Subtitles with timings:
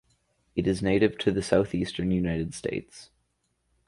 [0.55, 3.11] It is native to the Southeastern United States.